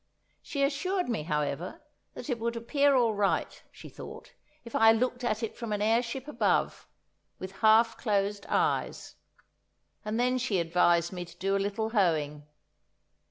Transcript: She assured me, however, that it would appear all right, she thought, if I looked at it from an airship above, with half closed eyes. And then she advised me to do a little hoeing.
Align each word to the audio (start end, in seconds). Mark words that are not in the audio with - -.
She 0.41 0.63
assured 0.63 1.09
me, 1.09 1.21
however, 1.21 1.79
that 2.15 2.27
it 2.27 2.39
would 2.39 2.55
appear 2.55 2.95
all 2.95 3.13
right, 3.13 3.61
she 3.71 3.87
thought, 3.87 4.33
if 4.65 4.75
I 4.75 4.91
looked 4.91 5.23
at 5.23 5.43
it 5.43 5.55
from 5.55 5.71
an 5.71 5.79
airship 5.79 6.27
above, 6.27 6.87
with 7.37 7.51
half 7.61 7.97
closed 7.97 8.47
eyes. 8.49 9.13
And 10.03 10.19
then 10.19 10.39
she 10.39 10.57
advised 10.59 11.13
me 11.13 11.23
to 11.25 11.37
do 11.37 11.55
a 11.55 11.61
little 11.61 11.91
hoeing. 11.91 12.47